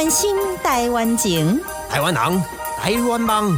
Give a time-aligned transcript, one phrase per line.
[0.00, 2.42] 湾心，台湾情，台湾人，
[2.78, 3.54] 台湾梦，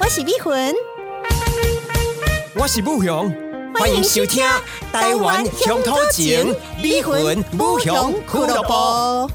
[0.00, 0.74] 我是美魂，
[2.56, 3.32] 我是武雄，
[3.78, 4.44] 欢迎收听
[4.92, 6.52] 《台湾乡土情》
[6.82, 9.32] 美魂武雄俱乐部。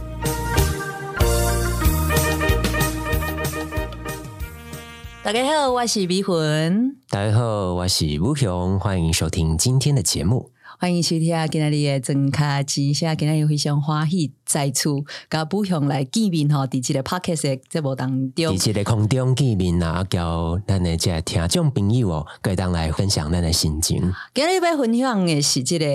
[5.24, 10.53] 大家好，我是美魂，大家好，我是武雄，欢迎收听今天的节目。
[10.84, 14.90] 欢迎收听今天的真卡机，现在今天非常欢喜再次
[15.30, 24.12] 跟武雄来见面吼，伫这个 podcast 的节目当中，伫这个空中见面啊，叫咱的这听众朋友哦，可以当来分享咱的心情。
[24.34, 25.86] 今日要分享的是这个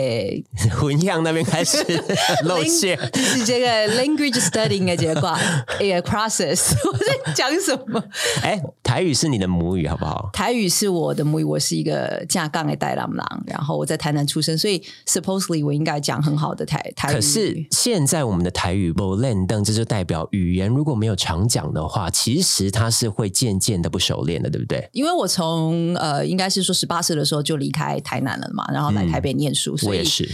[0.81, 1.77] 分享那边开始
[2.49, 3.67] 露馅，是这个
[4.03, 5.21] language studying 的这个
[6.01, 6.73] process。
[6.91, 8.03] 我在讲什么？
[8.41, 8.59] 哎，
[8.89, 10.31] 台语是你的母语好不好？
[10.33, 17.15] 台语是我的母语，我是一个架杠的带郎郎，然后我在台南出生，所以 supposedly 我应该讲很好的台台语。
[17.17, 24.89] 可是现在我们的台语不练登，这就代表语言如果没有常讲的话，其实它是会渐渐的不熟练的，对不对？
[24.95, 30.27] 因为我从呃，应该是说十八岁的时候就离开台南了嘛，然后来台北念书，我也是。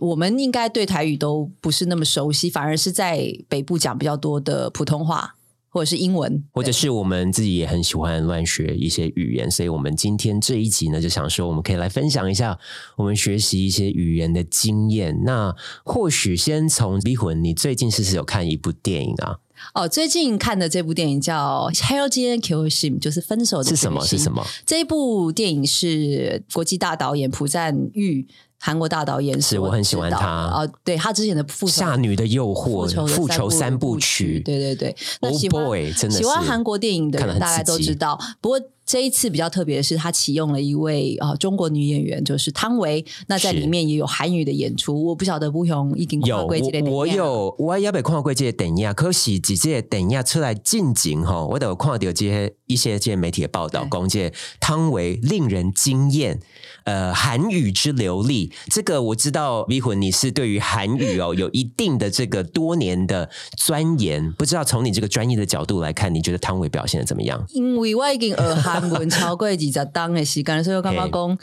[0.00, 5.36] 我们应该对台语都不是那么熟悉，反而是在北部讲比较多的普通话。
[5.72, 12.58] 或者是英文，或者是我们自己也很喜欢乱学一些语言，所以我们今天这一集呢，就想说我们可以来分享一下
[12.96, 15.22] 我们学习一些语言的经验。
[15.24, 19.38] 那或许先从离魂，你最近是不是有看一部电影啊？
[19.74, 24.04] 哦，最近看的这部电影叫《h e l j a n Kill Him》，就是分手的是什么？
[24.04, 24.44] 是什么？
[24.66, 28.26] 这一部电影是国际大导演朴赞玉。
[28.64, 30.28] 韩国大导演是我很喜欢他。
[30.28, 38.60] 啊，对他之前的《复夏女的诱惑》《复仇三部曲》，对对对，那喜欢真的喜欢韩国电影的人大概都知道，不过。
[38.84, 43.02] 这一次比较特别的是，他启用了一位啊中国女演员，就是汤唯。
[43.28, 45.06] 那在里面也有韩语的演出。
[45.06, 46.52] 我不晓得不雄已经有我
[46.90, 56.40] 我有我也被看过这些电影，可是直接电影出来近景哈，我都有看到这些一些这些媒体的报道，讲这汤唯令人惊艳，
[56.84, 58.50] 呃，韩语之流利。
[58.70, 63.28] 这个我知道，迷魂你是对于韩语哦 有一定的这个多年的
[63.58, 67.44] 钻研，不知道从你这个专业的角度来看，你觉得汤唯表现的怎么样？
[67.50, 68.62] 因为我已经呃。
[68.62, 71.38] 韩文超过二十档的时间，所以我感觉讲，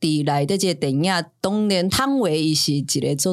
[0.00, 3.32] 伫来的这个电影，当年汤唯伊是一个做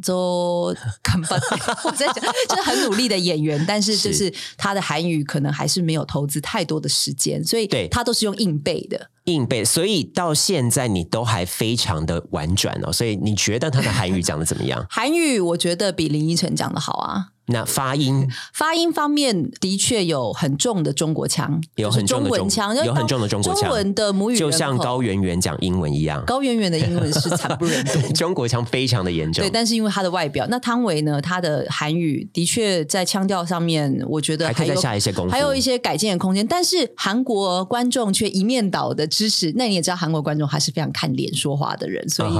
[0.00, 1.36] 做干巴，
[1.84, 2.16] 我在讲，
[2.48, 9.64] 就是很努力的演员，但是就是他的韩语可能还是没有投资太多的时间，所以他都是用硬背的，硬背。
[9.64, 12.92] 所以到现在你都还非常的婉转哦。
[12.92, 14.84] 所以你觉得他的韩语讲的怎么样？
[14.90, 17.28] 韩语我觉得比林依晨讲的好啊。
[17.50, 23.62] 那发音，发音方面的确有很重的中国腔，有很重的中文腔，有很重的中国腔。
[23.62, 29.42] 中文的母语就像高圆圆讲英文一样，高圆圆的英文是惨不忍睹， 中国腔非常的严重。
[29.44, 36.46] 对，但是因为他的外表，那汤唯呢，他的韩语的确在腔调上面，我觉得还可以再下一些功夫，还有一些改进的空间。
[36.46, 39.52] 但是韩国观众却一面倒的支持。
[39.56, 42.32] 那你也知道，韩国观众还是非常看脸说话的人，所以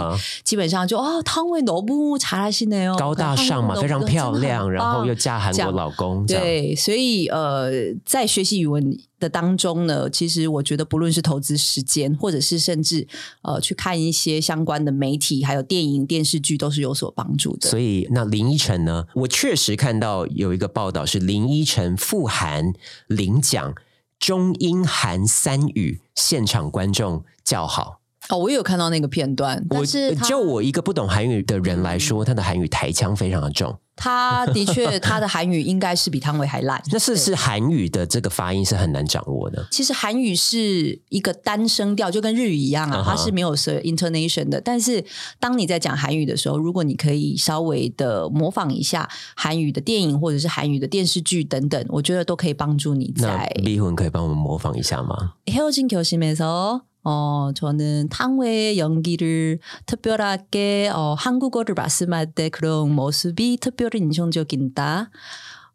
[0.45, 5.71] 基本上就哦，汤唯罗布查拉西内哦，高大上嘛，非常漂亮，然后又嫁韩国。
[5.73, 7.71] 老公对，所以呃，
[8.05, 13.07] 在学习语文的当中呢，其实我觉得不论是投资时间，或者是甚至
[13.43, 17.69] 呃去看一些相关的媒体，还有电影、电视剧，都是有所帮助的。
[17.69, 22.73] 所以那林依晨呢，我确实看到有一个报道是林依晨赴韩
[23.07, 23.75] 领奖，
[24.19, 28.01] 中英韩三语，现场观众叫好。
[28.29, 33.77] 哦，我也有看到那个片段，但是就我一个不懂韩语的人来说，他的韩语台腔非常的重。
[34.00, 36.82] 他的确，他的韩语应该是比汤唯还烂。
[36.92, 39.66] 那是是韩语的这个发音是很难掌握的。
[39.72, 44.60] 其实韩语是一个单声调，就跟日语一样啊，它是没有舌 intonation 的。
[44.60, 45.04] 但是
[45.40, 53.50] 当你在讲韩语的时候，如果你可以稍微的模仿一下韩语的电影或者是韩语的电视剧等等，我觉得都可以帮助你在。
[53.56, 55.34] 离婚可以帮我们模仿一下吗？
[55.46, 65.11] Hello，金교심에서 어, 저는 탕웨의 연기를 특별하게 어, 한국어를 말씀할 때 그런 모습이 특별히 인상적이다.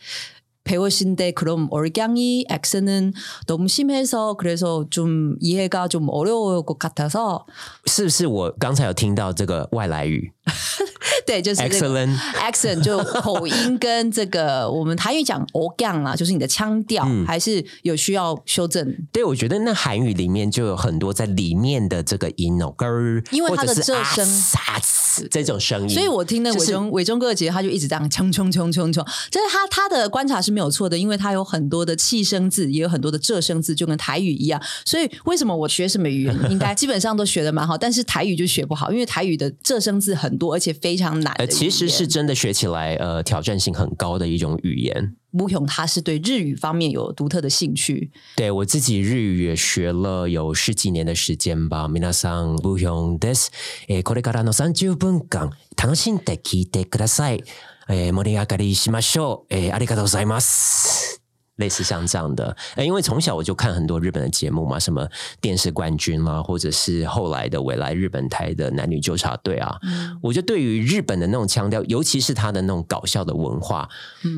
[0.68, 3.14] 배우신데 그럼 얼갱이 액센은
[3.48, 7.46] 너무 심해서 그래서 좀 이해가 좀 어려울 것 같아서
[7.86, 10.32] 是不是我刚才有听到这个外来语
[11.27, 18.97] 对，就是 excellent accent 就口音跟这个我们台语讲 o g a n 啊，就是你的腔调、嗯还是有需要修正。
[19.13, 34.63] 对，我觉得那韩语里面就有很多在里面的这个音哦，根儿，因为它的或者是仄声这种声音，所以我听那就是伟忠伟忠哥的节，他就一直这样冲冲冲冲冲，就是他他的观察是没有错的，因为他有很多的气声字，也有很多的仄声字，就跟台语一样。
[34.85, 41.35] 所以为什么我学什么语言，应该基本上都学的蛮好，但是台语就学不好，因为台语的仄声字很多，而且非常难。
[41.35, 45.15] 呃，其实是真的学起来呃挑战性很高的一种语言。
[45.31, 48.11] 木雄他是对日语方面有独特的兴趣。
[48.37, 51.87] 对我自己日语也学了有十几年的时间吧。
[51.89, 53.51] 皆さん、木雄です。
[53.89, 57.45] え、これからの三十分間楽しんで聞いてください。
[57.91, 59.55] え、盛り上がりしましょう。
[59.55, 61.28] え、ありがとうございます。
[61.59, 65.09] 类似像这样的，哎，因为从小我就看很多日本的节目嘛，什么
[65.41, 69.79] 电视冠军啦，或者是后来的未来日本台的男女纠察队啊，
[70.21, 73.89] 我就对于日本的那种腔调，尤其是他的那种搞笑的文化，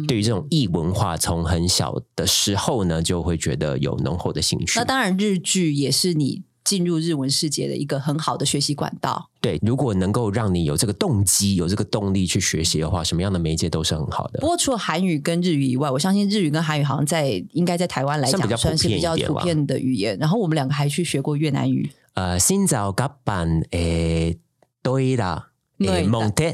[0.07, 4.79] 对于这种异文化，从很小的时候呢，就会觉得有浓厚的兴趣。
[4.79, 4.91] 那。
[4.91, 9.31] 当然日剧也是你进入日文世界的一个很好的学习管道。
[9.41, 14.47] 对，如果能够让你有这个动机、有这个动力去学习的话，什么样的媒介都是很好的不。
[14.47, 20.17] 过除了韩语跟日语以外，我相信日语跟韩语好像在应该在台湾来讲算是比较普遍的语言。
[20.19, 21.91] 然后我们两个还去学过越南语。
[22.15, 24.37] 呃，新早甲板诶，
[24.83, 26.45] 对啦，诶，对蒙特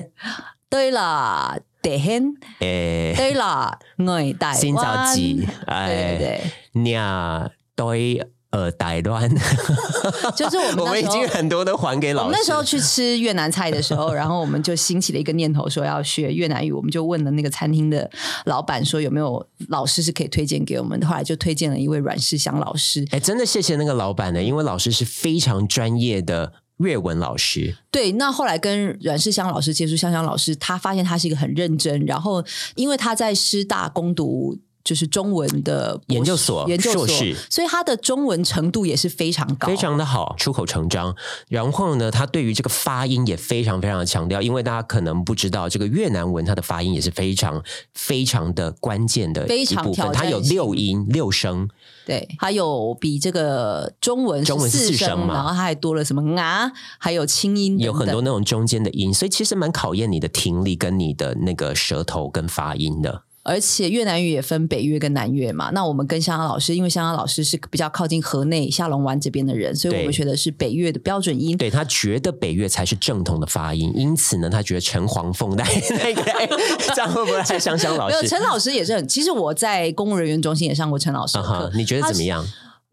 [0.69, 4.55] 对啦，得 hen，诶，对啦， 我台湾。
[4.55, 6.43] 新早记，对哎，
[6.73, 12.25] 对呀，对呃，台湾，对，就是我们我们已经很多都还给老师。
[12.25, 16.73] 我们那时候去吃越南菜的时候，然后我们就兴起了一个念头，说要学越南语。
[16.73, 18.11] 我们就问了那个餐厅的
[18.47, 20.99] 老板，说有没有老师是可以推荐给我们。
[21.07, 23.07] 后来就推荐了一位阮世香老师。
[23.11, 27.77] 哎，真的谢谢那个老板呢，因为老师是非常专业的粤文老师。
[27.91, 32.43] 对，那后来跟阮世香老师接触，香香老师他发现他是一个很认真，然后
[32.75, 34.59] 因为他在师大攻读。
[34.87, 41.13] 就是中文的研究所研究所硕士，所以他的中文程度也是非常高，非常的好，出口成章。
[41.49, 47.61] 然后呢，他对于这个发音也非常非常的强调，因为大家可能不知道，这个越南文它的发音也是非常
[47.95, 51.69] 非常的关键的非常一部分，它有六音六声。
[52.07, 63.26] 对，还有比这个中文中文四四声嘛然后它还多了什么啊，还有清音等等，有很多那种中间的音，所以其实蛮考验你的听力跟你的那个舌头跟发音的。
[63.47, 65.71] 而且越南语也分北越跟南越嘛。
[65.73, 71.57] 那我们跟香香老师，因为香香老师是比较靠近河内下龙湾这边的人，所以我们学的是北越的标准音。
[71.57, 76.49] 对他觉得北越才是正统的发音，因此呢，他觉得陈黄凤那那个，哎
[76.95, 78.29] 这样会不会太香香老没有，师？
[78.29, 79.07] 陈老师也是很。
[79.07, 82.45] 其实我在公务人员中心也上过陈老师的课，啊哈，你觉得怎么样？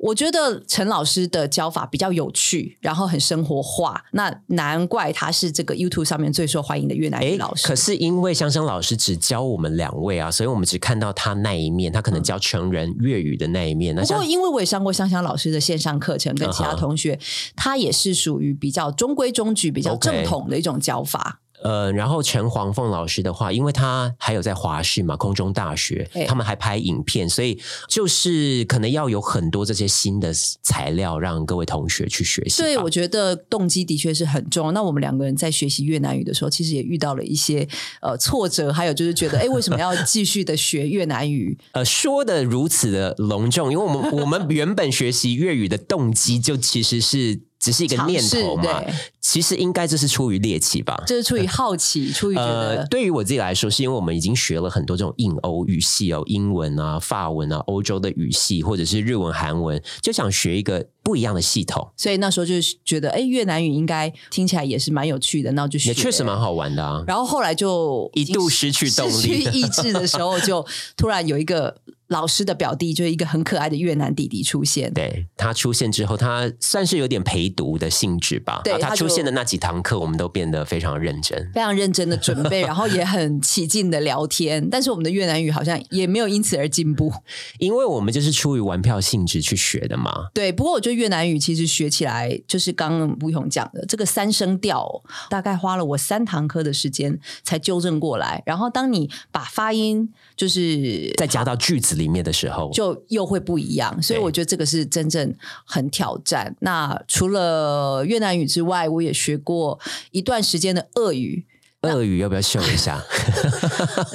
[0.03, 4.03] 我觉得陈老师的教法比较有趣，然后很生活化。
[4.11, 7.65] 那难怪他是这个 YouTube 上面最受欢迎的越南语哎老，师。
[7.65, 13.95] 可是因为香香老师只教我们两位啊，所以我们只看到他那一面，他可能教成人粤语的那一面。
[13.95, 17.17] 那不过，因为我也上过香香老师的线上课程，跟其他同学，
[17.55, 21.39] 他也是属于比较中规中矩、比较正统的一种教法。
[21.63, 32.67] 呃，然后陈黄凤老师的话，因为他还有在华视嘛，空中大学，哎他们还拍影片，所以就是可能要有很多这些新的材料让各位同学去学习吧。
[32.67, 34.71] 对，我觉得动机的确是很重要。
[34.73, 37.67] 那我们两个人在学习越南语的时候，其实也遇到了一些
[38.01, 41.57] 呃挫折，还有就是觉得，哎，为什么要继续的学越南语？
[41.73, 48.83] 呃，说的如此的隆重，因为我们我们原本学习粤语的动机就其实是只是一个念头嘛，
[49.21, 51.01] 其实应该就是出于猎奇吧。
[51.07, 65.91] 就是出于好奇， 出于觉呃，对于我自己来说，是因为我们已经学了很多这种印欧语系哦，英文啊、法文啊、欧洲的语系，或者是日文、韩文，就想学一个不一样的系统，所以那时候就是觉得，哎，越南语应该听起来也是蛮有趣的，那我就学。
[65.91, 67.01] 也确实蛮好玩的啊。
[67.07, 70.65] 然后后来就一度失去动力失去意志的时候，就
[70.97, 71.73] 突然有一个
[72.07, 74.93] 老师的表弟，就是一个很可爱的越南弟弟出现。
[74.93, 78.61] 对他出现之后，他算是有点陪读的性质吧。
[78.63, 81.51] 对他出现的那几堂课，我们都变得非常认真。
[81.53, 87.11] 非常认真的准备，然后也很起劲的聊天， 但是我们的越南语好像也没有因此而进步。
[87.59, 90.27] 因为我们就是出于玩票性质去学的嘛。
[90.33, 98.43] 对，不过我觉得越南语其实学起来，就是刚刚吴勇讲的这个三声调，大概花了我三堂课的时间才纠正过来。
[98.45, 104.01] 然后当你把发音就是再加到句子里里面的时候，就又会不一样。
[104.01, 105.33] 所以我觉得这个是真正
[105.65, 106.53] 很挑战。
[106.59, 109.79] 那除了越南语之外，我也学过
[110.11, 111.45] 一段时间的俄语。
[111.83, 113.03] 俄语要不要秀一下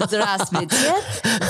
[0.09, 0.93] z r a s v i t e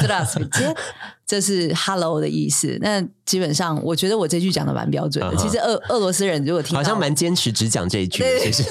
[0.01, 0.77] z r a s v i t e
[1.25, 2.77] 这是 “hello” 的意思。
[2.81, 5.37] 那基本上，我觉得我这句讲的蛮标准的。
[5.37, 8.25] 其实俄俄罗斯人如果听，好像蛮坚持只讲这一句。
[8.43, 8.65] 其实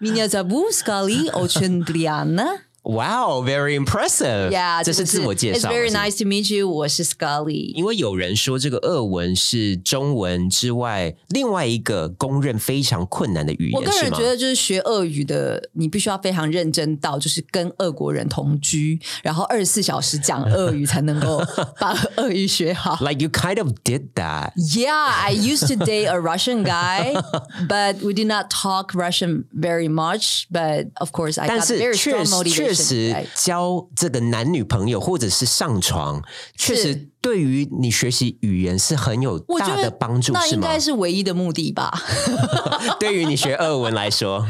[0.00, 1.48] m i n i a z a b u s k a l i o
[1.48, 2.38] c h e n d l i a n
[2.87, 4.49] 哦，very impressive！
[4.51, 5.69] Yeah，这是自我介 It's 绍。
[5.69, 6.69] very 是不是 nice to meet you。
[6.69, 7.73] 我是 Scully。
[7.75, 21.41] 因为有人说这个俄文是中文之外另外一个公认非常困难的语言，我个是吗人觉得，就是学俄语的，你必须要非常认真到，就是跟俄国人同居，然后二十四小时讲俄语，才能够
[21.79, 22.97] 把俄语学好。
[22.99, 24.51] Like you kind of did that.
[24.57, 27.13] Yeah, I used to date a Russian guy,
[27.69, 30.47] but we did not talk Russian very much.
[30.51, 32.73] But of course, I 但 got 是 very 确 strong 实确 motivation.
[32.82, 36.22] 实交这个男女朋友或者是上床，
[36.56, 40.78] 确实对于你学习语言是很有大的帮助，那应该？
[40.80, 41.92] 是唯一的目的吧。
[42.98, 44.42] 对于你学俄文来说，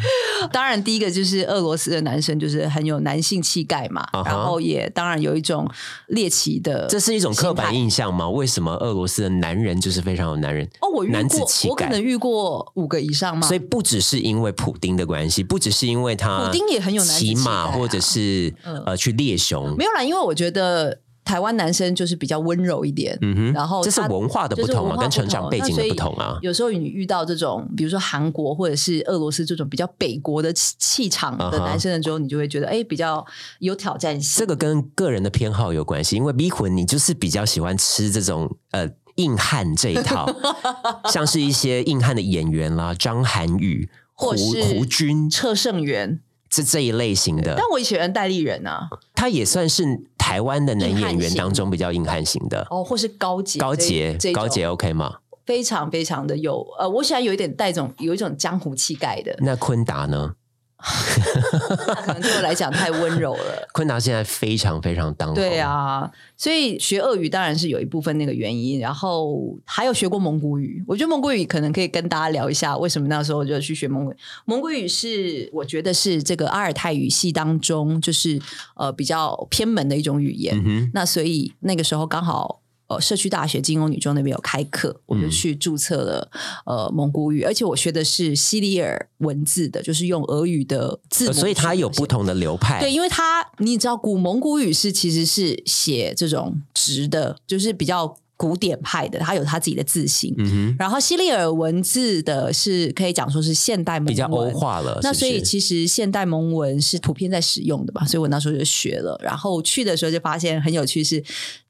[0.52, 5.68] 当然，第一个就是俄罗斯的男生就是很有男性气概嘛然后也当然有一种
[6.06, 8.28] 猎奇的，这是一种刻板印印象吗？
[8.28, 10.64] 为什么俄罗斯的男人就是非常有男人？
[10.80, 10.88] 哦。
[10.98, 13.46] 我遇过，我可能遇过五个以上嘛。
[13.46, 18.52] 所以不只是因为普丁的关系，不只是因为他普丁也很有男子骑马或者是、
[18.84, 26.38] 呃去猎熊，没有啦，因为我觉得台湾男生就是比较温柔一点，嗯哼，然后他这是文化的不同啊，跟成长背景的不同啊。
[26.40, 33.22] 有时候你遇到这种，比如说韩国或者是俄罗斯这种比较北国的气气场的男生的时候，你就会觉得哎，比较
[33.58, 34.38] 有挑战性。
[34.40, 40.26] 这个跟个人的偏好有关系，因为逼魂你就是比较喜欢吃这种呃硬汉这一套，
[41.12, 49.84] 像是一些硬汉的演员啦，张涵予、胡胡军车胜元，这这一类型的但，我喜欢戴立人啊，他也算是
[50.16, 52.66] 台湾的男演员当中比较硬汉型的。
[52.70, 55.18] 哦，或是高杰，高杰，高杰 OK 吗？
[55.44, 60.34] 非常非常的有呃，我喜欢有一点带种有一种江湖气概的，那昆达呢？
[61.88, 63.68] 那可能对我来讲太温柔了。
[63.74, 65.34] 昆达现在非常非常当红。
[65.34, 70.82] 对，啊，所以学俄语当然是有一部分那个原因，然后还有学过蒙古语。
[70.86, 74.16] 我觉得蒙古语可能可以跟大家聊一下，为什么那时候就去学蒙古语。
[74.44, 78.40] 蒙古语是我觉得是这个阿尔泰语系当中，就是
[78.76, 80.54] 呃比较偏门的一种语言。
[80.64, 82.60] 嗯，那所以那个时候刚好。
[82.88, 86.30] 呃，社区大学金欧女中那边有开课，我嗯就去注册了、
[86.64, 92.80] 呃蒙古语，而且我学的是西里尔文字的，就是用俄语的字母，呃所以它有不同的流派。
[92.80, 100.34] 对，因为它你知道古蒙古语是其实是写这种直的，就是比较古典派的，他有他自己的字形。
[100.78, 104.98] 然后西里尔文字的是可以讲说是现代蒙文，比较欧化了。
[105.02, 109.20] 那所以其实现代蒙文是普遍在使用的吧，所以我那时候就学了。
[109.22, 111.22] 然后去的时候就发现很有趣是，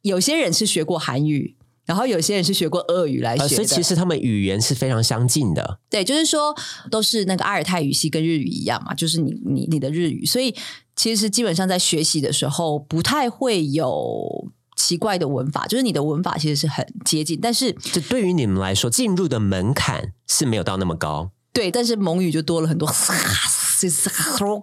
[0.02, 1.56] 有些人是学过韩语。
[1.86, 5.78] 然后有些人是学过俄语来学呃，所以其实他们语言是非常相近的。
[5.88, 6.54] 对，就是说
[6.90, 10.54] 都是那个阿尔泰语系跟日语一样嘛，就是你你你的日语，所以
[10.96, 22.88] 其实基本上在学习的时候不太会有奇怪的文法，就是你的文法其实是很接近，但是这对于你们来说，进入的门槛是没有到那么高，对，但是蒙语就多了很多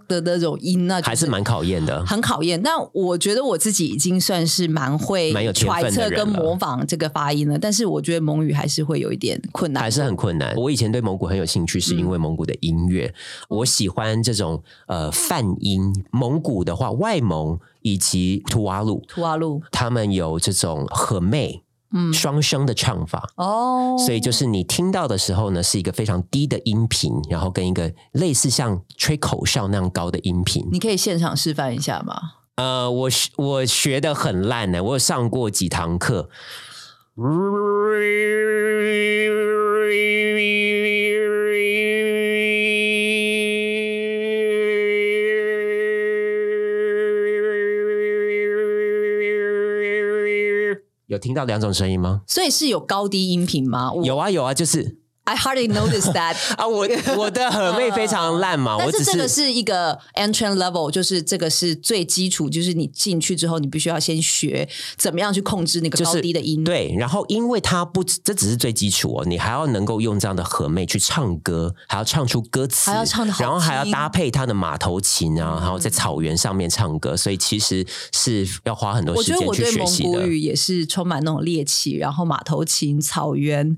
[0.07, 2.03] 的那种音那、就还是蛮考验的。
[2.05, 2.61] 很考验。
[2.61, 10.55] 但我觉得我自己已经算是蛮会揣测跟模仿这个发音了，但是我觉得蒙语还是会有一点困难，还是很困难。
[10.55, 13.13] 我以前对蒙古很有兴趣，是因为蒙古的音乐，
[13.49, 15.93] 我喜欢这种呃泛音。
[16.11, 21.61] 蒙古的话，外蒙以及图瓦鲁，图瓦鲁他们有这种和妹。
[21.97, 30.67] 嗯双声的唱法，哦，所以就是你听到的时候呢，是一个非常低的音频，然后跟一个类似像吹口哨那样高的音频。
[30.71, 32.13] 你可以现场示范一下吗？
[32.57, 36.29] 呃，我学我学的很烂呢，我有上过几堂课。
[51.15, 52.21] 有听到两种声音吗？
[52.27, 53.91] 所以是有高低音频吗？
[54.03, 64.67] 有啊有啊，就是 I hardly noticed that 啊，我我的和妹非常烂嘛， 我只但是这个是一个 entrance level，就是这个是最基础，就是你进去之后，你必须要先学
[64.97, 66.63] 怎么样去控制那个高低的音。
[66.63, 80.19] 对，然后因为它不，这只是最基础哦，你还要能够用这样的和妹去唱歌，还要唱出歌词，还要唱得好然后还要搭配他的马头琴啊，然后在草原上面唱歌，所以其实是要花很多时间去学习的。
[80.19, 83.75] 古语也是充满那种猎奇，然后马头琴、草原，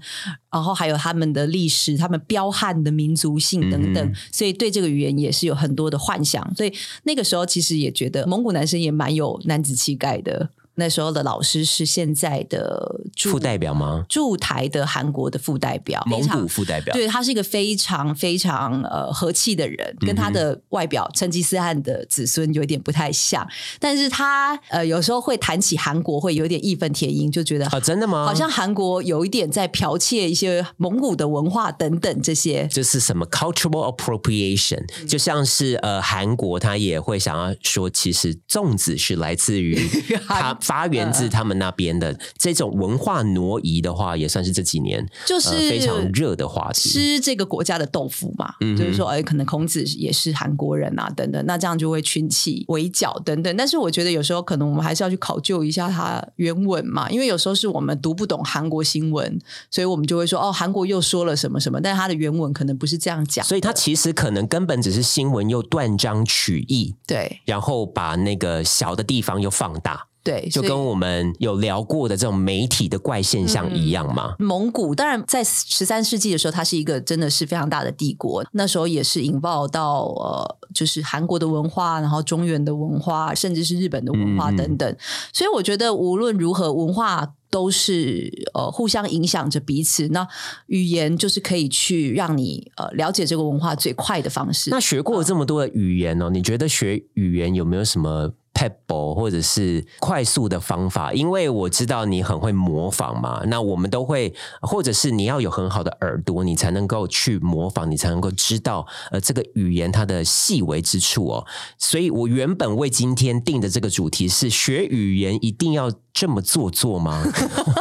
[0.58, 6.54] 然后还有他们的历史、他们彪悍的民族性等等，嗯所以对这个语言也是有很多的幻想。
[6.56, 6.74] 所以
[7.04, 10.50] 那个时候其实也觉得蒙古男生也蛮有男子气概的。
[10.80, 14.06] 那时候的老师是现在的驻副代表吗？
[14.08, 23.48] 驻台的韩国的副代表，蒙古副代表，对他是一个非常非常呃和气的人，跟他的外表成吉思汗的子孙有一点不太像，
[23.80, 28.26] 但是他呃有时候会谈起韩国会有点义愤填膺，就觉得啊，真的吗？
[28.26, 32.68] 好像韩国有一点在剽窃一些蒙古的文化等等这些。
[32.72, 39.76] 这是什么 cultural appropriation？、就像是呃，韩国他也会想要说，其实粽子是来自于
[40.28, 46.90] 它发源自他们那边的这种文化挪移的话，也算是这几年就是呃、非常热的话题。
[46.90, 53.56] 吃这个国家的豆腐嘛，嗯就是说，哎，可能孔子也是韩国人啊，等等，那这样就会群起围剿等等。
[53.56, 59.40] 但是我觉得有时候可能我们还是要去考究一下它原文嘛，因为有时候是我们读不懂韩国新闻，
[59.72, 67.40] 所以我们就会说，哦，韩国又说了什么什么，但是它的原文可能不是这样讲，所以它其实可能根本只是新闻又断章取义，对。
[67.46, 74.36] 然后把那个小的地方又放大，对，就跟我们有聊过的这种媒体的怪现象一样嘛。
[74.40, 78.46] 蒙古当然在十三世纪的时候，它是一个真的是非常大的帝国。
[78.52, 84.98] 那时候也是引爆到呃，就是韩国的文化，然后中原的文化，甚至是日本的文化嗯等等。
[85.32, 90.10] 所以我觉得无论如何，文化都是呃互相影响着彼此。
[90.10, 90.28] 那
[90.66, 94.70] 语言就是可以去让你呃了解这个文化最快的方式。
[94.72, 101.14] 那学过这么多的语言哦，你觉得学语言有没有什么 pebble 或者是快速的方法？
[101.14, 111.46] 因为我知道你很会模仿嘛，那我们都会，或者是你要有很好的耳朵，你才能够去模仿，你才能够知道呃这个语言它的细微之处哦。
[111.78, 117.24] 所以我原本为今天定的这个主题是学语言一定要这么做作吗？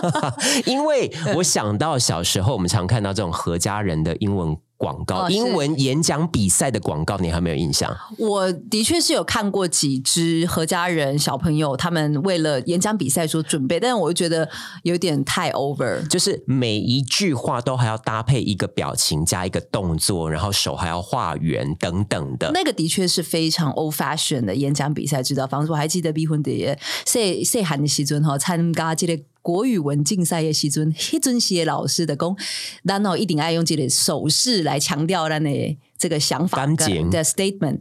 [0.67, 7.95] 因为我想到小时候我们常看到这种何家人的英文广告、哦英文演讲比赛的广告，你还没有印象？
[8.19, 14.49] 我的确是有看过几支何家人小朋友他们为了演讲比赛所准备，但是我就觉得
[14.83, 16.07] 有点太 over。
[16.09, 22.51] 就是每一句话都还要搭配一个表情加一个动作，然后手还要画圆等等的。
[22.53, 25.73] 那个的确是非常 old fashion 的演讲比赛指导方式。
[25.73, 32.37] 我还记得逼婚的细细汉的时尊哈，参加这个国语文竞赛的时阵，迄阵时的老师的讲，
[32.85, 36.77] 咱哦一定爱用这个手势来强调咱的这个想法跟
[37.11, 37.79] 的 statement。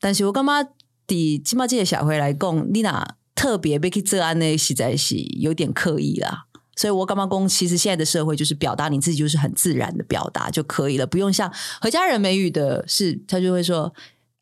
[0.00, 0.62] 但是我感觉
[1.06, 6.46] 伫即马这个社会来讲，你若特别要去做安呢，实在是有点刻意啦。
[6.76, 13.92] 所以我干嘛讲，其实现在的社会就是表达你自己，就是很自然的表达就可以了，不用像何家人美语的是，他就会说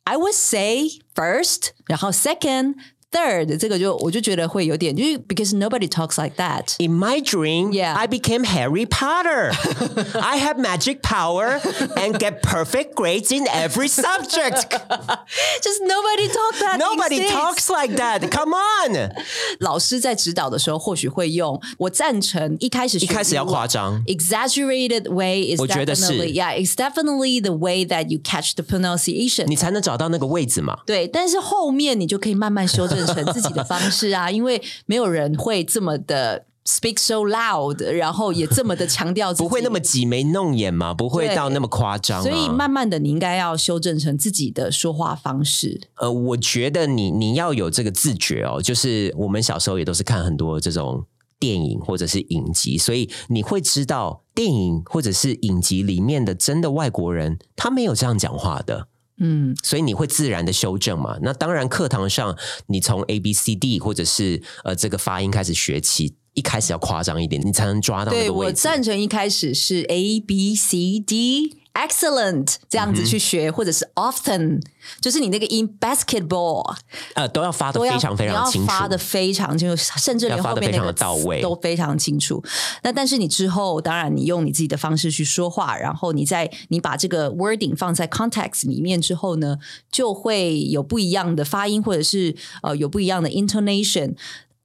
[0.04, 2.76] I would say first，然后 second。
[3.11, 6.75] Third，这个就我就觉得会有点，就是 because nobody talks like that。
[6.79, 7.95] In my dream, Yeah.
[7.95, 9.53] I became Harry Potter.
[10.19, 11.61] I have magic power
[11.95, 14.67] and get perfect grades in every subject.
[15.61, 16.77] Just nobody talk that.
[16.77, 17.31] Nobody these days.
[17.31, 18.29] talks like that.
[18.29, 19.11] Come on.
[19.61, 28.63] 老师在指导的时候，或许会用我赞成一开始一开始要夸张 exaggerated way is 我觉得是 definitely yeah it's definitely the way that you catch the
[28.63, 30.79] pronunciation 你才能找到那个位置嘛。
[30.85, 42.22] 对，但是后面你就可以慢慢修正 成自己的方式啊， 因为没有人会这么的 speak so loud，然后也这么的强调自己，不会那么挤眉弄眼嘛，不会到那么夸张、啊。
[42.22, 45.80] 所以慢慢的你应该要修正成自己的说话方式。
[45.96, 51.04] 呃，我觉得你你要有这个自觉哦，就是我们小时候也都是看很多这种
[51.38, 58.88] 电影或者是影集，所以你会知道电影或者是影集里面的真的外国人，他没有这样讲话的。
[59.20, 61.16] 嗯，所以你会自然的修正嘛？
[61.22, 68.62] 那当然，课堂上你从 A B C D 或者是呃这个发音开始学起，一开始要夸张一点，你才能抓到那对我个位置。
[68.62, 71.58] 赞成一开始是 A B C D。
[71.72, 74.60] Excellent，这样嗯子去学，或者是 often，
[75.00, 76.76] 就是你那个音 basketball
[77.14, 78.88] 呃，都要发的非常非常清楚要发。
[78.88, 82.42] 的非常清楚，甚至连后面那个的到位都非常清楚。
[82.82, 89.56] 那但是你之后，当然你用你自己的方式去说话，然后你在你把这个 wording 放在 context 里面之后呢，
[89.92, 94.14] 就会有不一样的发音，或者是呃有不一样的 intonation。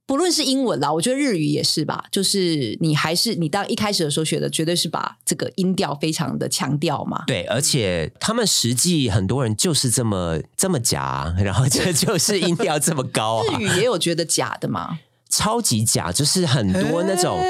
[0.06, 7.24] 不论是英文啦，我觉得日语也是吧，就是你还是你当一开始的时候学的，绝对是把这个音调非常的强调嘛。
[7.26, 17.40] 对，而且他们实际很多人就是这么这么假，然后这 就是音调这么高啊日，语也有觉得假的嘛，超级假，就是很多那种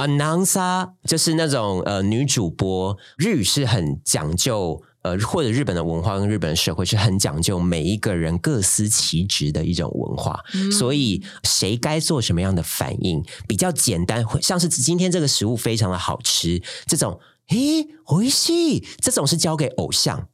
[0.00, 4.82] announcer，就是那种呃女主播，日语是很讲究。
[5.02, 20.28] 呃，或者日本的文化跟日本的社会是很讲究每一个人各司其职的一种文化，所以谁该做什么样的反应比较简单，会像是今天这个食物非常的好吃，这种诶，回戏这种是交给偶像，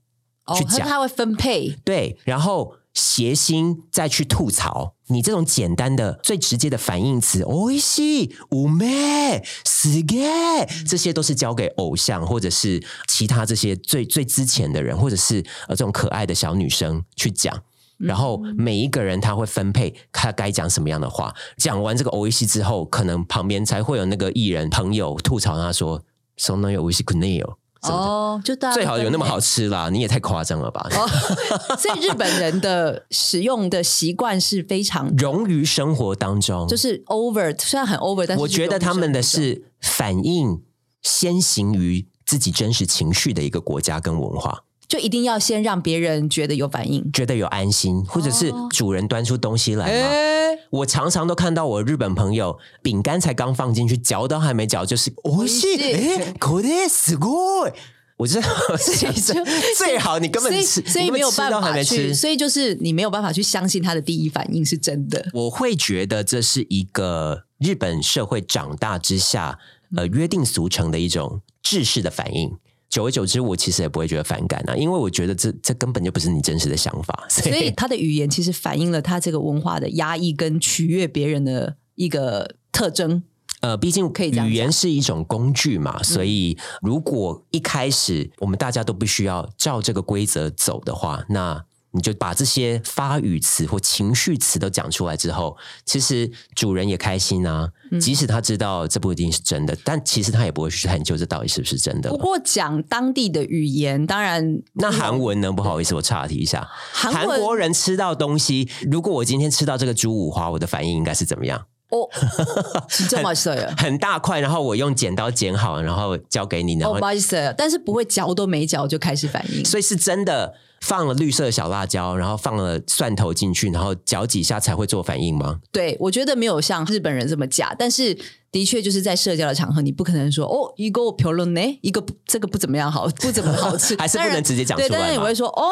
[0.47, 0.81] 哦去，讲。
[0.81, 17.64] 他他会分配，对，然后谐星再去吐槽，你这种简单的、最直接的反义词，おいしい、うめえ、すげえ，这些都是交给偶像或者是其他这些最最之前的人，或者是呃这种可爱的小女生去讲。
[17.98, 21.36] 然后每一个人他会分配他该讲什么样的话。
[21.58, 26.02] 讲完这个おいしい之后，可能旁边才会有那个艺人朋友吐槽他说：“
[26.36, 30.89] そんなおいしくねえよ。” 哦，就大家最好有那么好吃啦，你也太夸张了吧！
[31.79, 40.63] 所以日本人的使用的习惯是非常融于生活当中，就是 over，虽然很 over，但是我觉得他们的是是反应
[41.03, 47.10] 先行于自己真实情绪的一个国家跟文化，就一定要先让别人觉得有反应。
[47.12, 50.08] 觉得有安心，或者是主人端出东西来嘛。
[50.10, 57.74] 哎，我常常都看到我日本朋友饼干才刚放进去，嚼都还没嚼，就是おいしい，哎，これすごい。
[58.18, 65.26] 我真的 想就着最好你根本所以吃，所以没有你根本吃办法去，都还没吃，所以就是你没有办法去相信他的第一反应是真的。
[65.34, 69.58] 我会觉得这是一个日本社会长大之下，
[69.96, 72.58] 呃，约定俗成的一种制式的反应。
[72.97, 77.27] 久而久之，我其实也不会觉得反感啊，因为我觉得这这根本就不是你真实的想法。
[77.29, 83.23] 所以，他的语言其实反映了他这个文化的压抑跟取悦别人的一个特征。
[83.61, 91.63] 呃，毕竟可以语言是一种工具嘛，所以如果一开始我们大家都必须要照这个规则走的话，那
[91.97, 97.73] 你就把这些发语词或情绪词都讲出来之后，其实主人也开心啊。
[97.91, 102.19] 嗯即使他知道这不一定是真的，但其实他也不会去探究这到底是不是真的不。
[102.19, 105.53] 过讲当地的语言，当然那韩文呢？
[105.53, 106.69] 不好意思，我岔题一下。
[106.93, 111.67] 韩国人吃到东西，如果我今天吃到这个猪五花，我的反应应该是怎么样？
[111.90, 112.08] 哦，
[112.88, 113.74] 是这么色呀。
[113.78, 119.66] 很大块，然后我用剪刀剪好，然后交给你，然哦，后不好意思，但是不会嚼都没嚼就开始反应。
[119.66, 125.60] 所以是真的放了绿色小辣椒，然后放了蒜头进去，然后搅几下才会做反应吗？
[125.72, 128.18] 对，我觉得没有像日本人这么假，但是
[128.54, 135.66] 的确就是在社交的场合，你不可能说哦，一个评论呢，一个不这个不怎么样好，不怎么好吃， 还是不当然能直接讲出对，来吗但是你会说哦，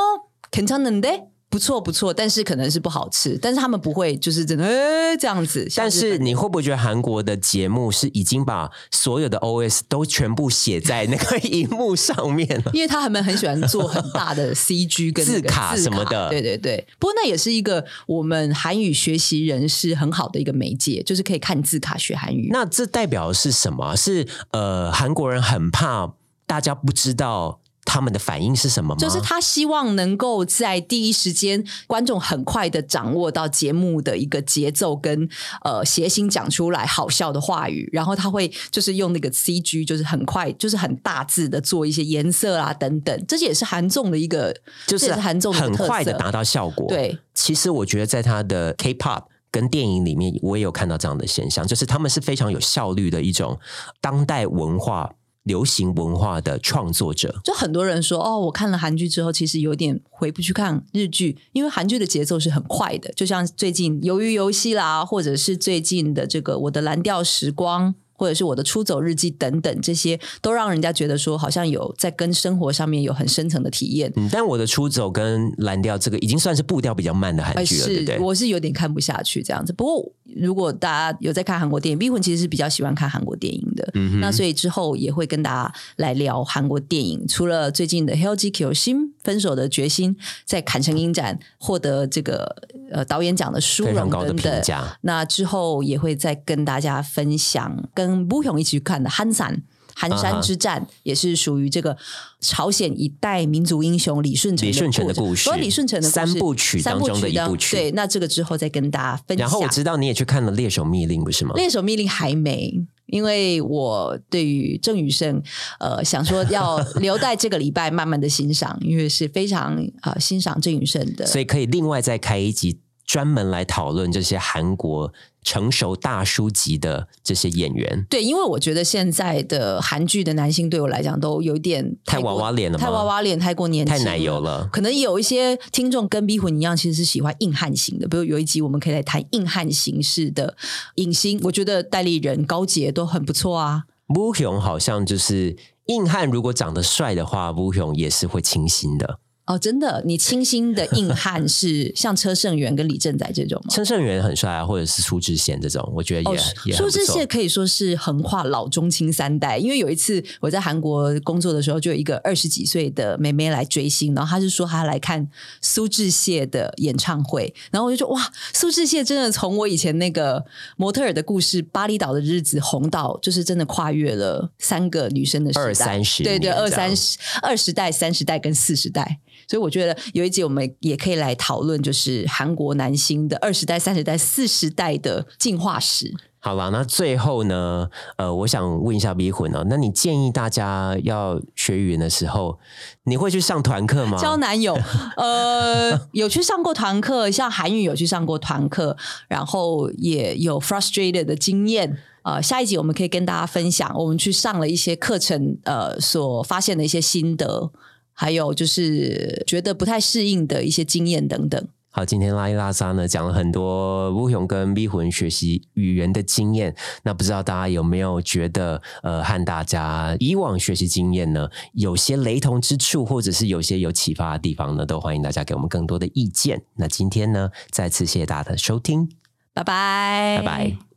[0.51, 1.29] 괜찮은데。
[1.54, 5.70] 不错不错，但是可能是不好吃，但是他们不会就是真的呃这样子。
[5.76, 12.70] 但是你会不会觉得韩国的节目是已经把所有的 OS 都全部写在那个荧幕上面了？
[12.74, 16.84] 因为他们很喜欢做很大的 CG 跟字卡什么的对对对。
[16.98, 22.48] 不过那也是一个我们韩语学习人士很好的一个媒介，就是可以看字卡学韩语。
[22.50, 23.94] 那这代表的是什么？
[23.94, 26.14] 是呃，韩国人很怕
[26.46, 28.98] 大家不知道他们的反应是什么吗？
[28.98, 35.28] 就是他希望能够在第一时间，观众很快的掌握到节目的一个节奏跟
[35.62, 45.74] 呃谐星讲出来好笑的话语，然后他会就是用那个 CG，就是很快，就是很大字的做一些颜色啊等等，这也是韩综的一个，就是韩综很。
[45.84, 46.86] 快的达到效果。
[46.88, 53.58] 对，其实我觉得在他的 K-pop 跟电影里面，我也有看到这样的现象，就是他们是非常有效率的一种
[54.00, 55.12] 当代文化、
[55.44, 57.40] 流行文化的创作者。
[57.44, 63.12] 就很多人说哦，我看了韩剧之后，其实有点回不去看日剧，因为韩剧的节奏是很快的。
[63.12, 74.12] 就像最近《鱿鱼游戏》啦，或者是最近的这个《我的蓝调时光》，或者是我的《出走日记》等等，这些都让人家觉得说，好像有在跟生活上面有很深层的体验。
[74.16, 78.18] 嗯，但我的出走跟蓝调这个已经算是步调比较慢的韩哎，剧了，对对？
[78.18, 79.72] 我是有点看不下去这样子。
[79.72, 83.90] 不过，如果大家有在看韩国电影，逼魂其实是比较喜欢看韩国电影的。
[83.94, 87.26] 嗯那所以之后也会跟大家来聊韩国电影。
[87.28, 92.56] 除了最近的《Hellji Kyo 心分手的决心》在坎城影展获得这个
[92.90, 94.62] 呃导演奖的殊荣等等。
[95.02, 99.54] 那之后也会再跟大家分享跟布勇一起去看的《憨散》。
[99.96, 101.96] 寒啊山之战也是属于这个
[102.40, 109.46] 朝鲜一代民族英雄李舜臣李舜臣的故事所以李舜臣的故事三部曲当中的一部曲对，那这个之后再跟大家分享。
[109.46, 111.52] 然后我知道你也去看了《猎手密令》，不是吗？
[111.54, 115.42] 猎手密令还没，因为我对于郑宇盛，
[115.78, 121.26] 呃，想说要 留在这个礼拜慢慢的欣赏，因为是非常啊、呃欣赏郑宇盛的。
[121.26, 125.12] 所以可以另外再开一集，专门来讨论这些韩国
[125.42, 128.06] 成熟大叔级的这些演员。
[128.08, 134.40] 对，因为我觉得现在的韩剧的男性对我来讲都有点太过娃娃脸了吗太娃娃脸，太过年轻，太奶油。
[134.40, 138.08] 了，可能有一些听众跟逼魂一样，其实是喜欢硬汉型的。
[138.08, 140.56] 比如有一集我们可以来谈硬汉形式的
[140.96, 143.84] 影星，我觉得代理人、高洁都很不错啊。
[144.14, 149.18] 吴雄好像就是硬汉，如果长得帅的话，吴雄也是会清新的。
[149.46, 153.74] 哦，真的，你清新的硬 汉是像车胜元跟李正宰这种吗？
[153.74, 159.58] 车胜元很帅啊，或者是苏志燮这种，我觉得也、也苏志燮可以说是横跨老中青三代。
[159.58, 165.28] 因为有一次我在韩国工作的时候，就有一个二十几岁的妹妹来追星，然后她是说她来看
[165.60, 170.42] 苏志燮的演唱会，然后我就说哇，苏志燮真的从我以前那个
[170.78, 179.18] 模特儿的故事《巴厘岛的日子》红到，就是真的跨越了三个女生的时代，二三十，对对，二三十、二十代、三十代跟四十代。
[179.48, 186.14] 所以我觉得有一集我们也可以来讨论，就是韩国男星的二十代、三十代、四十代的进化史。
[186.40, 187.88] 好了，那最后呢？
[188.18, 192.58] 呃，我想问一下 B 混哦，那你建议大家要学语言的时候，
[193.04, 194.18] 你会去上团课吗？
[194.18, 194.78] 交男友，
[195.16, 198.94] 呃，有去上过团课，像韩语有去上过团课，
[199.26, 201.96] 然后也有 frustrated 的经验。
[202.24, 207.70] 呃，下一集我们可以跟大家分享，我们去上了一些课程，呃，所发现的一些心得。
[208.14, 211.68] 还有就是觉得不太适应的一些经验等等。
[211.90, 216.74] 好，今天拉一拉沙呢讲了很多乌雄跟咪魂学习语言的经验。
[217.04, 224.84] 那不知道大家有没有觉得呃和大家以往学习经验呢有些雷同之处，或者是有些有启发的地方呢？
[224.84, 226.60] 都欢迎大家给我们更多的意见。
[226.74, 229.08] 那今天呢，再次谢谢大家的收听，
[229.52, 230.93] 拜拜，拜拜。